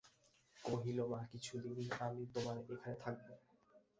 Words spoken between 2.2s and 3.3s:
তোমার এখানে থাকব।